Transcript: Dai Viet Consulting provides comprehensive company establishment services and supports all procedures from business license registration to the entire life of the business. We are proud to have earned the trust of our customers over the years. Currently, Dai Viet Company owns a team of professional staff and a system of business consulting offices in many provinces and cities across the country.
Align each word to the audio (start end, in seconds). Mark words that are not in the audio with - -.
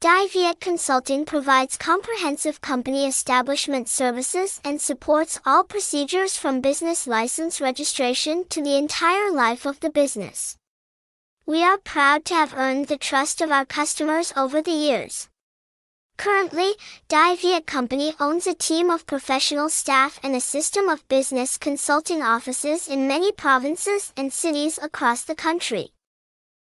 Dai 0.00 0.28
Viet 0.28 0.60
Consulting 0.60 1.26
provides 1.26 1.76
comprehensive 1.76 2.62
company 2.62 3.06
establishment 3.06 3.86
services 3.86 4.58
and 4.64 4.80
supports 4.80 5.38
all 5.44 5.62
procedures 5.62 6.38
from 6.38 6.62
business 6.62 7.06
license 7.06 7.60
registration 7.60 8.46
to 8.48 8.62
the 8.62 8.78
entire 8.78 9.30
life 9.30 9.66
of 9.66 9.78
the 9.80 9.90
business. 9.90 10.56
We 11.44 11.62
are 11.62 11.76
proud 11.76 12.24
to 12.24 12.34
have 12.34 12.54
earned 12.54 12.86
the 12.86 12.96
trust 12.96 13.42
of 13.42 13.50
our 13.50 13.66
customers 13.66 14.32
over 14.38 14.62
the 14.62 14.70
years. 14.70 15.28
Currently, 16.16 16.76
Dai 17.08 17.36
Viet 17.36 17.66
Company 17.66 18.14
owns 18.18 18.46
a 18.46 18.54
team 18.54 18.88
of 18.88 19.04
professional 19.04 19.68
staff 19.68 20.18
and 20.22 20.34
a 20.34 20.40
system 20.40 20.88
of 20.88 21.06
business 21.08 21.58
consulting 21.58 22.22
offices 22.22 22.88
in 22.88 23.06
many 23.06 23.32
provinces 23.32 24.14
and 24.16 24.32
cities 24.32 24.78
across 24.82 25.24
the 25.24 25.34
country. 25.34 25.92